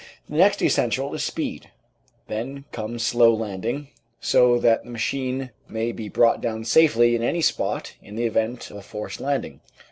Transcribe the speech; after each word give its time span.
The 0.27 0.35
next 0.37 0.63
essential 0.63 1.13
is 1.13 1.23
speed; 1.23 1.69
then 2.27 2.65
comes 2.71 3.03
slow 3.05 3.31
landing, 3.35 3.89
so 4.19 4.57
that 4.57 4.83
the 4.83 4.89
machine 4.89 5.51
may 5.69 5.91
be 5.91 6.09
brought 6.09 6.41
down 6.41 6.65
safely 6.65 7.13
at 7.15 7.21
any 7.21 7.41
spot 7.41 7.93
in 8.01 8.15
the 8.15 8.25
event 8.25 8.71
of 8.71 8.77
a 8.77 8.81
forced 8.81 9.19
landing. 9.19 9.59